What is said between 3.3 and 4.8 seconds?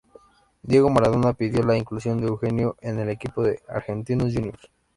de Argentinos Juniors.